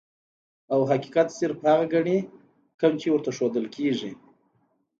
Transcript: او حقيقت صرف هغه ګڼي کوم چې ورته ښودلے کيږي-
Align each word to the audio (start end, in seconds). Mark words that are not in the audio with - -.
او 0.73 0.79
حقيقت 0.91 1.27
صرف 1.39 1.57
هغه 1.69 1.85
ګڼي 1.93 2.17
کوم 2.79 2.93
چې 3.01 3.07
ورته 3.09 3.29
ښودلے 3.37 3.69
کيږي- 3.75 4.11